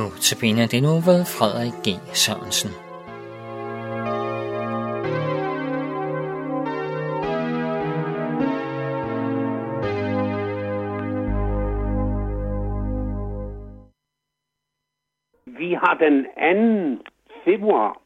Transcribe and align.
Nu 0.00 0.10
til 0.10 0.36
det 0.72 0.82
nu 0.82 0.94
ved 1.08 1.20
Frederik 1.36 1.76
G. 1.86 1.88
Sørensen. 2.22 2.70
Vi 15.58 15.72
har 15.72 15.94
den 15.94 16.16
2. 16.98 17.04
februar 17.44 18.00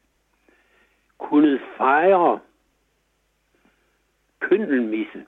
kunnet 1.17 1.61
fejre 1.77 2.39
køndelmisse. 4.39 5.25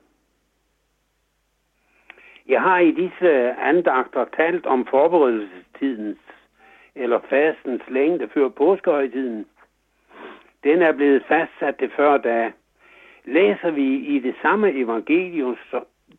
Jeg 2.47 2.61
har 2.61 2.79
i 2.79 2.91
disse 2.91 3.51
andagter 3.51 4.25
talt 4.37 4.65
om 4.65 4.87
forberedelsestidens 4.89 6.26
eller 6.97 7.19
fastens 7.29 7.81
længde 7.87 8.29
før 8.33 8.49
påskehøjtiden. 8.49 9.45
Den 10.63 10.81
er 10.81 10.91
blevet 10.91 11.23
fastsat 11.27 11.75
til 11.77 11.91
40 11.95 12.17
dage. 12.17 12.53
Læser 13.25 13.71
vi 13.71 13.95
i 13.95 14.19
det 14.19 14.35
samme 14.41 14.71
evangelium, 14.71 15.57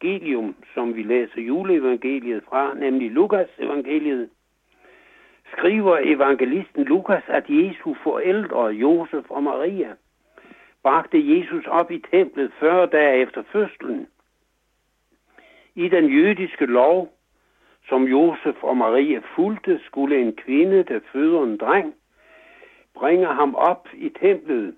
evangelium 0.03 0.55
som 0.75 0.97
vi 0.97 1.03
læser 1.03 1.41
juleevangeliet 1.41 2.43
fra, 2.49 2.75
nemlig 2.75 3.11
Lukas 3.11 3.49
evangeliet, 3.59 4.31
skriver 5.53 5.99
evangelisten 6.03 6.85
Lukas, 6.85 7.23
at 7.29 7.45
Jesu 7.49 7.95
forældre, 8.03 8.65
Josef 8.67 9.25
og 9.31 9.43
Maria, 9.43 9.95
bragte 10.83 11.39
Jesus 11.39 11.67
op 11.67 11.91
i 11.91 12.05
templet 12.11 12.53
40 12.61 12.87
dage 12.87 13.23
efter 13.23 13.43
fødslen. 13.53 14.07
I 15.75 15.89
den 15.89 16.05
jødiske 16.05 16.67
lov 16.67 17.18
som 17.89 18.05
Josef 18.05 18.63
og 18.63 18.77
Maria 18.77 19.21
fulgte, 19.37 19.81
skulle 19.85 20.21
en 20.21 20.37
kvinde, 20.37 20.83
der 20.83 21.01
føder 21.13 21.43
en 21.43 21.57
dreng, 21.57 21.95
bringe 22.95 23.27
ham 23.27 23.55
op 23.55 23.89
i 23.95 24.09
templet 24.09 24.75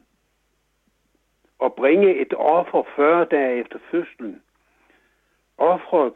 og 1.59 1.75
bringe 1.75 2.15
et 2.15 2.35
offer 2.37 2.83
40 2.97 3.25
dage 3.25 3.61
efter 3.61 3.79
fødslen. 3.91 4.43
Offeret 5.59 6.13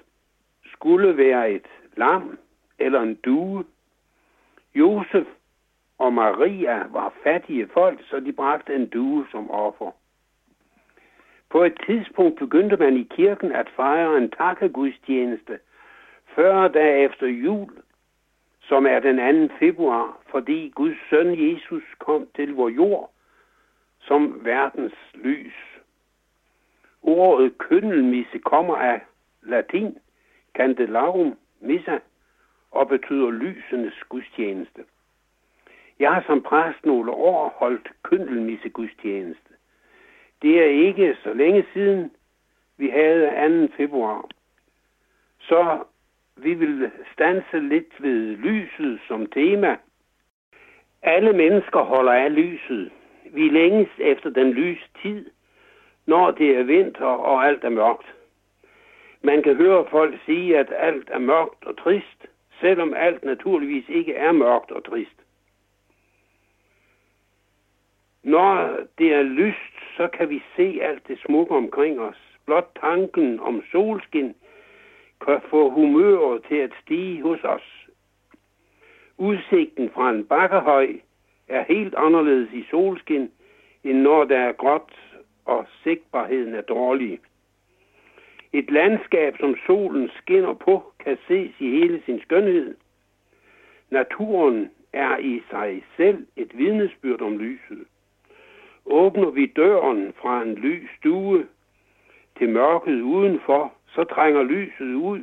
skulle 0.65 1.17
være 1.17 1.51
et 1.53 1.67
lam 1.97 2.39
eller 2.79 3.01
en 3.01 3.15
due. 3.15 3.65
Josef 4.75 5.27
og 5.99 6.13
Maria 6.13 6.87
var 6.91 7.15
fattige 7.23 7.69
folk, 7.69 8.01
så 8.11 8.21
de 8.21 8.33
bragte 8.33 8.75
en 8.75 8.89
due 8.89 9.27
som 9.31 9.51
offer. 9.51 9.91
På 11.51 11.65
et 11.65 11.81
tidspunkt 11.87 12.39
begyndte 12.39 12.77
man 12.77 12.97
i 12.97 13.09
kirken 13.11 13.53
at 13.53 13.69
fejre 13.77 14.19
en 14.19 14.31
takkegudstjeneste– 14.31 15.59
40 16.35 16.69
dage 16.69 17.05
efter 17.05 17.27
jul, 17.27 17.71
som 18.61 18.87
er 18.87 19.01
den 19.01 19.49
2. 19.49 19.55
februar, 19.59 20.19
fordi 20.31 20.73
Guds 20.75 20.99
søn 21.11 21.53
Jesus 21.53 21.85
kom 21.99 22.29
til 22.37 22.55
vor 22.55 22.69
jord 22.69 23.15
som 24.07 24.45
verdens 24.45 24.95
lys. 25.15 25.55
Ordet 27.03 27.59
køndelmisse 27.59 28.39
kommer 28.39 28.77
af 28.77 29.01
latin, 29.43 29.99
candelarum 30.57 31.39
missa, 31.61 31.99
og 32.71 32.89
betyder 32.89 33.31
lysenes 33.31 33.95
gudstjeneste. 34.09 34.85
Jeg 35.99 36.15
har 36.15 36.23
som 36.27 36.43
præst 36.43 36.85
nogle 36.85 37.13
år 37.13 37.55
holdt 37.57 37.93
køndelmisse 38.03 38.69
gudstjeneste. 38.69 39.51
Det 40.43 40.59
er 40.59 40.87
ikke 40.87 41.17
så 41.23 41.33
længe 41.33 41.67
siden, 41.73 42.13
vi 42.77 42.89
havde 42.89 43.69
2. 43.69 43.75
februar. 43.77 44.29
Så 45.41 45.85
vi 46.37 46.55
vil 46.55 46.91
stanse 47.13 47.61
lidt 47.61 48.03
ved 48.03 48.37
lyset 48.37 49.01
som 49.09 49.27
tema. 49.27 49.77
Alle 51.03 51.33
mennesker 51.33 51.81
holder 51.81 52.13
af 52.13 52.35
lyset. 52.35 52.93
Vi 53.25 53.49
længes 53.49 53.89
efter 53.99 54.31
den 54.31 54.51
lys 54.51 54.91
tid, 55.03 55.31
når 56.07 56.31
det 56.31 56.59
er 56.59 56.63
vinter 56.63 57.07
og 57.07 57.47
alt 57.47 57.65
er 57.65 57.69
mørkt. 57.69 58.15
Man 59.23 59.43
kan 59.43 59.57
høre 59.57 59.87
folk 59.91 60.15
sige, 60.27 60.59
at 60.59 60.73
alt 60.77 61.09
er 61.11 61.19
mørkt 61.19 61.65
og 61.65 61.79
trist, 61.79 62.27
selvom 62.61 62.95
alt 62.95 63.25
naturligvis 63.25 63.89
ikke 63.89 64.15
er 64.15 64.33
mørkt 64.33 64.71
og 64.71 64.85
trist. 64.85 65.21
Når 68.23 68.79
det 68.99 69.15
er 69.15 69.23
lyst, 69.23 69.97
så 69.97 70.09
kan 70.09 70.31
vi 70.31 70.43
se 70.57 70.79
alt 70.83 71.09
det 71.09 71.19
smukke 71.19 71.55
omkring 71.55 72.01
os. 72.01 72.17
Blot 72.47 72.71
tanken 72.81 73.41
om 73.41 73.63
solskin 73.73 74.35
kan 75.21 75.41
få 75.51 75.71
humøret 75.71 76.45
til 76.49 76.57
at 76.57 76.71
stige 76.83 77.23
hos 77.23 77.45
os. 77.45 77.89
Udsigten 79.19 79.91
fra 79.91 80.11
en 80.11 80.25
bakkehøj 80.25 80.89
er 81.49 81.65
helt 81.69 81.95
anderledes 81.95 82.53
i 82.53 82.65
solskin, 82.71 83.31
end 83.85 83.99
når 83.99 84.25
der 84.25 84.39
er 84.39 84.53
gråt 84.53 84.93
og 85.45 85.67
sigtbarheden 85.83 86.55
er 86.55 86.61
dårlig. 86.61 87.21
Et 88.53 88.71
landskab, 88.71 89.37
som 89.41 89.57
solen 89.67 90.11
skinner 90.17 90.55
på, 90.55 90.93
kan 90.99 91.19
ses 91.29 91.51
i 91.59 91.71
hele 91.71 92.03
sin 92.07 92.21
skønhed. 92.21 92.77
Naturen 93.91 94.71
er 94.93 95.19
i 95.19 95.43
sig 95.51 95.85
selv 95.97 96.27
et 96.37 96.59
vidnesbyrd 96.59 97.21
om 97.21 97.39
lyset. 97.39 97.85
Åbner 98.87 99.31
vi 99.31 99.47
døren 99.47 100.13
fra 100.17 100.43
en 100.43 100.55
lys 100.55 100.91
stue 100.99 101.47
til 102.39 102.49
mørket 102.49 103.01
udenfor, 103.01 103.74
så 103.95 104.05
trænger 104.05 104.43
lyset 104.43 104.95
ud. 104.95 105.21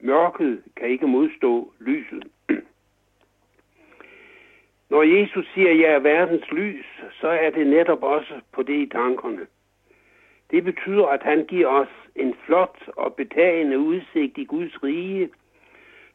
Mørket 0.00 0.62
kan 0.76 0.88
ikke 0.88 1.06
modstå 1.06 1.72
lyset. 1.80 2.24
Når 4.90 5.02
Jesus 5.02 5.46
siger, 5.54 5.70
at 5.70 5.78
jeg 5.78 5.90
er 5.92 5.98
verdens 5.98 6.52
lys, 6.52 6.86
så 7.20 7.28
er 7.28 7.50
det 7.50 7.66
netop 7.66 8.02
også 8.02 8.40
på 8.52 8.62
det 8.62 8.74
i 8.74 8.86
tankerne. 8.86 9.46
Det 10.50 10.64
betyder, 10.64 11.06
at 11.06 11.22
han 11.22 11.44
giver 11.44 11.68
os 11.68 11.88
en 12.16 12.34
flot 12.44 12.88
og 12.96 13.14
betagende 13.14 13.78
udsigt 13.78 14.38
i 14.38 14.44
Guds 14.44 14.82
rige, 14.82 15.30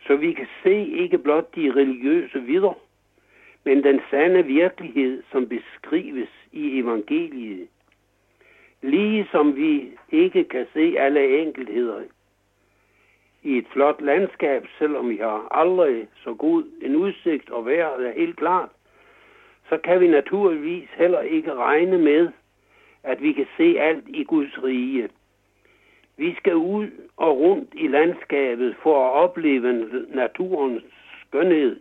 så 0.07 0.15
vi 0.15 0.33
kan 0.33 0.47
se 0.63 0.87
ikke 0.87 1.17
blot 1.17 1.55
de 1.55 1.71
religiøse 1.71 2.41
vidder, 2.41 2.73
men 3.63 3.83
den 3.83 4.01
sande 4.09 4.45
virkelighed, 4.45 5.23
som 5.31 5.49
beskrives 5.49 6.29
i 6.51 6.79
evangeliet 6.79 7.67
lige 8.81 9.27
som 9.31 9.55
vi 9.55 9.91
ikke 10.11 10.43
kan 10.43 10.67
se 10.73 10.95
alle 10.99 11.41
enkeltheder 11.41 12.01
i 13.43 13.57
et 13.57 13.65
flot 13.73 14.01
landskab, 14.01 14.67
selvom 14.77 15.09
vi 15.09 15.17
har 15.17 15.47
aldrig 15.51 16.07
så 16.23 16.33
god 16.33 16.63
en 16.81 16.95
udsigt 16.95 17.49
og 17.49 17.65
vejret 17.65 18.07
er 18.07 18.13
helt 18.13 18.37
klart, 18.37 18.69
så 19.69 19.77
kan 19.77 19.99
vi 19.99 20.07
naturligvis 20.07 20.89
heller 20.95 21.21
ikke 21.21 21.53
regne 21.53 21.97
med, 21.97 22.29
at 23.03 23.21
vi 23.21 23.33
kan 23.33 23.47
se 23.57 23.79
alt 23.79 24.03
i 24.07 24.23
Guds 24.23 24.63
rige. 24.63 25.09
Vi 26.17 26.35
skal 26.35 26.55
ud 26.55 26.87
og 27.17 27.37
rundt 27.37 27.69
i 27.73 27.87
landskabet 27.87 28.75
for 28.83 29.05
at 29.05 29.11
opleve 29.11 29.89
naturens 30.09 30.83
skønhed. 31.21 31.79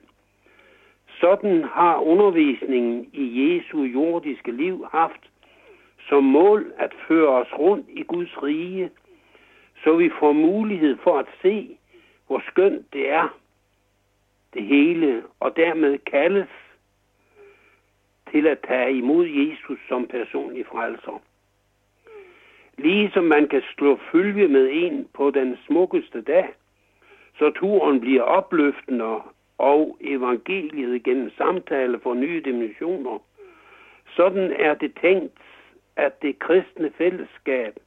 Sådan 1.20 1.64
har 1.64 1.98
undervisningen 1.98 3.10
i 3.12 3.24
Jesu 3.42 3.82
jordiske 3.82 4.52
liv 4.52 4.86
haft 4.92 5.29
som 6.08 6.24
mål 6.24 6.72
at 6.78 6.92
føre 7.08 7.28
os 7.28 7.52
rundt 7.58 7.86
i 7.88 8.02
Guds 8.02 8.42
rige, 8.42 8.90
så 9.84 9.96
vi 9.96 10.10
får 10.18 10.32
mulighed 10.32 10.96
for 11.02 11.18
at 11.18 11.26
se, 11.42 11.78
hvor 12.26 12.42
skønt 12.48 12.92
det 12.92 13.10
er, 13.10 13.38
det 14.54 14.62
hele, 14.62 15.22
og 15.40 15.56
dermed 15.56 15.98
kaldes 15.98 16.48
til 18.30 18.46
at 18.46 18.58
tage 18.68 18.92
imod 18.92 19.26
Jesus 19.26 19.78
som 19.88 20.06
personlig 20.06 20.66
frelser. 20.66 21.22
Ligesom 22.78 23.24
man 23.24 23.48
kan 23.48 23.62
slå 23.76 23.98
følge 24.12 24.48
med 24.48 24.68
en 24.72 25.08
på 25.14 25.30
den 25.30 25.58
smukkeste 25.66 26.20
dag, 26.20 26.48
så 27.38 27.50
turen 27.50 28.00
bliver 28.00 28.22
opløftende 28.22 29.20
og 29.58 29.96
evangeliet 30.00 31.02
gennem 31.02 31.30
samtale 31.36 32.00
for 32.00 32.14
nye 32.14 32.42
dimensioner. 32.44 33.18
Sådan 34.16 34.52
er 34.58 34.74
det 34.74 34.92
tænkt 35.00 35.32
at 36.00 36.22
det 36.22 36.38
kristne 36.38 36.90
fællesskab, 36.98 37.78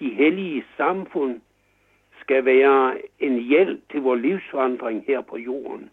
de 0.00 0.08
hellige 0.14 0.64
samfund, 0.76 1.40
skal 2.20 2.44
være 2.44 2.98
en 3.18 3.38
hjælp 3.38 3.80
til 3.90 4.00
vores 4.00 4.20
livsvandring 4.22 5.04
her 5.06 5.20
på 5.20 5.36
jorden. 5.36 5.90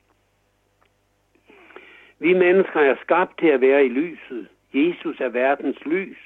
Vi 2.20 2.34
mennesker 2.34 2.80
er 2.80 2.96
skabt 3.02 3.40
til 3.40 3.48
at 3.48 3.62
være 3.62 3.86
i 3.86 3.90
lyset. 3.90 4.48
Jesus 4.74 5.20
er 5.20 5.30
verdens 5.30 5.86
lys, 5.86 6.18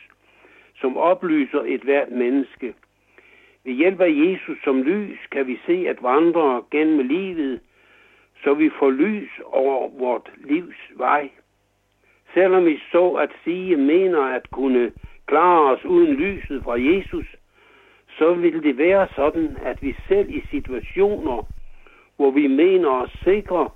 som 0.75 0.97
oplyser 0.97 1.61
et 1.65 1.81
hvert 1.81 2.11
menneske. 2.11 2.73
Ved 3.63 3.73
hjælp 3.73 4.01
af 4.01 4.09
Jesus 4.09 4.57
som 4.63 4.83
lys 4.83 5.19
kan 5.31 5.47
vi 5.47 5.59
se 5.65 5.85
at 5.87 6.03
vandre 6.03 6.63
gennem 6.71 7.07
livet, 7.07 7.59
så 8.43 8.53
vi 8.53 8.69
får 8.79 8.89
lys 8.89 9.29
over 9.45 9.89
vort 9.99 10.31
livs 10.37 10.91
vej. 10.95 11.29
Selvom 12.33 12.65
vi 12.65 12.79
så 12.91 13.09
at 13.09 13.29
sige 13.43 13.75
mener 13.75 14.21
at 14.21 14.51
kunne 14.51 14.91
klare 15.25 15.71
os 15.71 15.85
uden 15.85 16.13
lyset 16.13 16.63
fra 16.63 16.81
Jesus, 16.81 17.25
så 18.17 18.33
vil 18.33 18.63
det 18.63 18.77
være 18.77 19.07
sådan, 19.15 19.57
at 19.61 19.77
vi 19.81 19.95
selv 20.07 20.29
i 20.29 20.43
situationer, 20.51 21.45
hvor 22.15 22.31
vi 22.31 22.47
mener 22.47 22.89
os 22.89 23.09
sikre, 23.23 23.69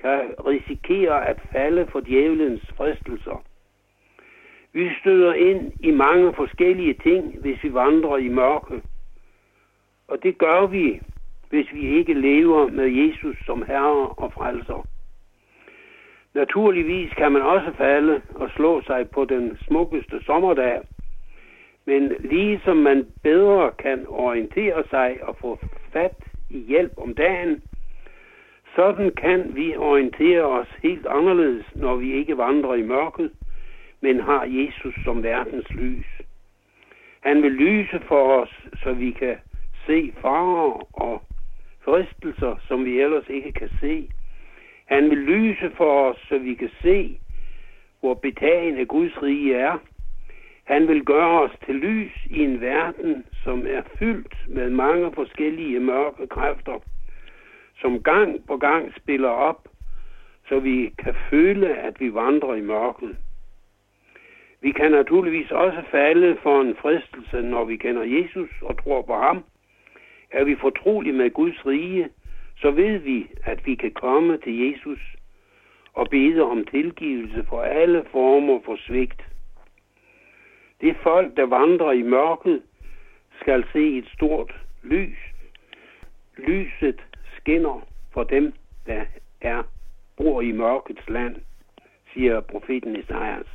kan 0.00 0.34
risikere 0.46 1.26
at 1.26 1.36
falde 1.52 1.86
for 1.92 2.00
djævelens 2.00 2.62
fristelser. 2.76 3.42
Vi 4.72 4.90
støder 5.00 5.34
ind 5.34 5.72
i 5.78 5.90
mange 5.90 6.32
forskellige 6.32 6.94
ting, 6.94 7.40
hvis 7.40 7.64
vi 7.64 7.74
vandrer 7.74 8.16
i 8.16 8.28
mørke. 8.28 8.82
Og 10.08 10.22
det 10.22 10.38
gør 10.38 10.66
vi, 10.66 11.00
hvis 11.50 11.72
vi 11.72 11.98
ikke 11.98 12.14
lever 12.14 12.70
med 12.70 12.86
Jesus 12.86 13.36
som 13.46 13.62
herre 13.62 14.08
og 14.08 14.32
frelser. 14.32 14.86
Naturligvis 16.34 17.12
kan 17.12 17.32
man 17.32 17.42
også 17.42 17.72
falde 17.76 18.22
og 18.34 18.50
slå 18.56 18.82
sig 18.82 19.10
på 19.10 19.24
den 19.24 19.58
smukkeste 19.66 20.20
sommerdag, 20.26 20.80
men 21.84 22.12
ligesom 22.20 22.76
man 22.76 23.06
bedre 23.22 23.70
kan 23.78 24.06
orientere 24.08 24.84
sig 24.90 25.18
og 25.22 25.36
få 25.40 25.58
fat 25.92 26.14
i 26.50 26.58
hjælp 26.58 26.92
om 26.96 27.14
dagen, 27.14 27.62
sådan 28.76 29.10
kan 29.10 29.56
vi 29.56 29.76
orientere 29.76 30.42
os 30.42 30.68
helt 30.82 31.06
anderledes, 31.06 31.66
når 31.72 31.96
vi 31.96 32.12
ikke 32.12 32.38
vandrer 32.38 32.74
i 32.74 32.82
mørket, 32.82 33.32
men 34.00 34.20
har 34.20 34.44
Jesus 34.44 34.94
som 35.04 35.22
verdens 35.22 35.74
lys. 35.74 36.06
Han 37.20 37.42
vil 37.42 37.52
lyse 37.52 38.00
for 38.08 38.42
os, 38.42 38.66
så 38.82 38.92
vi 38.92 39.10
kan 39.10 39.36
se 39.86 40.12
farer 40.20 40.86
og 40.92 41.22
fristelser, 41.84 42.56
som 42.68 42.84
vi 42.84 43.00
ellers 43.00 43.28
ikke 43.28 43.52
kan 43.52 43.70
se. 43.80 44.08
Han 44.92 45.10
vil 45.10 45.18
lyse 45.18 45.70
for 45.76 46.10
os, 46.10 46.16
så 46.28 46.38
vi 46.38 46.54
kan 46.54 46.70
se, 46.82 47.18
hvor 48.00 48.14
betagende 48.14 48.86
Guds 48.86 49.22
rige 49.22 49.54
er. 49.54 49.78
Han 50.64 50.88
vil 50.88 51.04
gøre 51.04 51.40
os 51.40 51.50
til 51.66 51.74
lys 51.74 52.12
i 52.30 52.38
en 52.38 52.60
verden, 52.60 53.24
som 53.44 53.66
er 53.68 53.82
fyldt 53.98 54.34
med 54.48 54.70
mange 54.70 55.12
forskellige 55.14 55.80
mørke 55.80 56.26
kræfter, 56.26 56.78
som 57.80 58.02
gang 58.02 58.46
på 58.46 58.56
gang 58.56 58.94
spiller 58.96 59.28
op, 59.28 59.68
så 60.48 60.58
vi 60.60 60.92
kan 60.98 61.14
føle, 61.30 61.76
at 61.76 62.00
vi 62.00 62.14
vandrer 62.14 62.54
i 62.54 62.60
mørket. 62.60 63.16
Vi 64.60 64.72
kan 64.72 64.90
naturligvis 64.90 65.50
også 65.50 65.82
falde 65.90 66.36
for 66.42 66.60
en 66.60 66.76
fristelse, 66.76 67.42
når 67.42 67.64
vi 67.64 67.76
kender 67.76 68.02
Jesus 68.02 68.50
og 68.62 68.84
tror 68.84 69.02
på 69.02 69.14
ham. 69.14 69.44
Er 70.30 70.44
vi 70.44 70.56
fortrolige 70.60 71.12
med 71.12 71.30
Guds 71.30 71.66
rige, 71.66 72.08
så 72.56 72.70
ved 72.70 72.98
vi, 72.98 73.26
at 73.44 73.66
vi 73.66 73.74
kan 73.74 73.90
komme 73.90 74.38
til 74.38 74.70
Jesus 74.70 75.00
og 75.92 76.06
bede 76.10 76.42
om 76.42 76.64
tilgivelse 76.64 77.44
for 77.48 77.62
alle 77.62 78.04
former 78.10 78.60
for 78.64 78.76
svigt. 78.76 79.22
Det 80.80 80.96
folk, 81.02 81.36
der 81.36 81.46
vandrer 81.46 81.92
i 81.92 82.02
mørket, 82.02 82.62
skal 83.40 83.64
se 83.72 83.98
et 83.98 84.08
stort 84.14 84.54
lys. 84.82 85.18
Lyset 86.36 87.00
skinner 87.36 87.86
for 88.12 88.24
dem, 88.24 88.52
der 88.86 89.04
er 89.40 89.62
bor 90.16 90.40
i 90.40 90.52
mørkets 90.52 91.08
land, 91.08 91.36
siger 92.12 92.40
profeten 92.40 92.96
Isaias. 92.96 93.46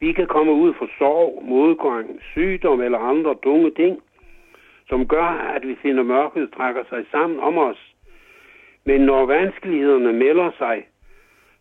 Vi 0.00 0.12
kan 0.12 0.26
komme 0.26 0.52
ud 0.52 0.74
for 0.74 0.88
sorg, 0.98 1.42
modgang, 1.44 2.20
sygdom 2.32 2.80
eller 2.80 2.98
andre 2.98 3.34
tunge 3.42 3.70
ting, 3.70 4.02
som 4.88 5.08
gør, 5.08 5.28
at 5.56 5.68
vi 5.68 5.76
finder 5.82 6.02
mørket 6.02 6.52
trækker 6.56 6.84
sig 6.88 7.06
sammen 7.10 7.40
om 7.40 7.58
os. 7.58 7.94
Men 8.84 9.00
når 9.00 9.26
vanskelighederne 9.26 10.12
melder 10.12 10.50
sig, 10.58 10.86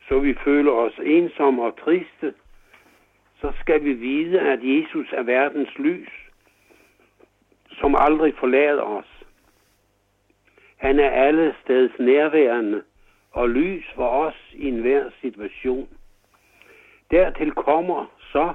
så 0.07 0.19
vi 0.19 0.33
føler 0.33 0.71
os 0.71 0.99
ensomme 1.03 1.63
og 1.63 1.77
triste, 1.77 2.33
så 3.41 3.53
skal 3.59 3.83
vi 3.83 3.93
vide, 3.93 4.39
at 4.41 4.59
Jesus 4.63 5.13
er 5.13 5.23
verdens 5.23 5.77
lys, 5.77 6.09
som 7.71 7.95
aldrig 7.97 8.33
forlader 8.39 8.81
os. 8.81 9.23
Han 10.77 10.99
er 10.99 11.09
alle 11.09 11.55
steds 11.63 11.91
nærværende 11.99 12.83
og 13.31 13.49
lys 13.49 13.85
for 13.95 14.07
os 14.07 14.53
i 14.53 14.67
enhver 14.67 15.09
situation. 15.21 15.89
Dertil 17.11 17.51
kommer 17.51 18.05
så, 18.19 18.53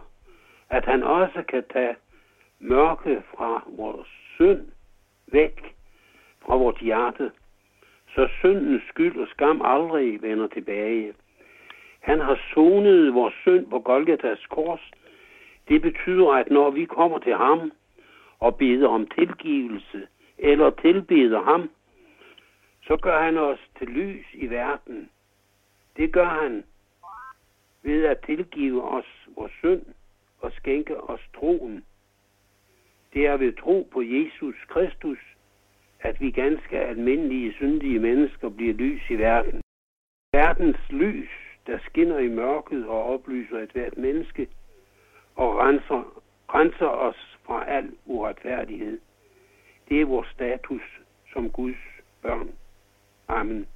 at 0.70 0.84
han 0.84 1.02
også 1.02 1.42
kan 1.48 1.64
tage 1.72 1.96
mørke 2.60 3.22
fra 3.34 3.62
vores 3.66 4.19
synd 4.40 4.66
væk 5.32 5.74
fra 6.42 6.56
vort 6.56 6.78
hjerte, 6.80 7.30
så 8.14 8.28
syndens 8.38 8.82
skyld 8.88 9.20
og 9.20 9.28
skam 9.28 9.60
aldrig 9.64 10.22
vender 10.22 10.46
tilbage. 10.46 11.14
Han 12.00 12.20
har 12.20 12.40
sonet 12.54 13.14
vores 13.14 13.34
synd 13.34 13.66
på 13.70 13.78
Golgatas 13.78 14.46
kors. 14.46 14.90
Det 15.68 15.82
betyder, 15.82 16.30
at 16.32 16.50
når 16.50 16.70
vi 16.70 16.84
kommer 16.84 17.18
til 17.18 17.34
ham 17.34 17.72
og 18.38 18.56
beder 18.56 18.88
om 18.88 19.06
tilgivelse 19.06 20.08
eller 20.38 20.70
tilbeder 20.70 21.42
ham, 21.42 21.70
så 22.82 22.96
gør 22.96 23.22
han 23.22 23.38
os 23.38 23.58
til 23.78 23.88
lys 23.88 24.26
i 24.34 24.46
verden. 24.50 25.10
Det 25.96 26.12
gør 26.12 26.28
han 26.42 26.64
ved 27.82 28.04
at 28.04 28.18
tilgive 28.26 28.82
os 28.82 29.28
vores 29.36 29.52
synd 29.52 29.82
og 30.40 30.52
skænke 30.52 31.00
os 31.00 31.20
troen. 31.34 31.84
Det 33.14 33.26
er 33.26 33.36
ved 33.36 33.52
tro 33.52 33.88
på 33.92 34.02
Jesus 34.02 34.54
Kristus, 34.68 35.18
at 36.00 36.20
vi 36.20 36.30
ganske 36.30 36.78
almindelige, 36.78 37.52
syndige 37.52 37.98
mennesker 37.98 38.48
bliver 38.48 38.74
lys 38.74 39.10
i 39.10 39.14
verden. 39.14 39.60
Verdens 40.32 40.90
lys, 40.90 41.28
der 41.66 41.78
skinner 41.78 42.18
i 42.18 42.28
mørket 42.28 42.86
og 42.86 43.04
oplyser 43.04 43.58
et 43.58 43.70
hvert 43.72 43.96
menneske 43.96 44.48
og 45.34 45.56
renser, 45.58 46.22
renser 46.54 46.86
os 46.86 47.38
fra 47.44 47.70
al 47.70 47.90
uretfærdighed. 48.04 49.00
Det 49.88 50.00
er 50.00 50.04
vores 50.06 50.28
status 50.28 51.00
som 51.32 51.50
Guds 51.50 51.76
børn. 52.22 52.50
Amen. 53.28 53.66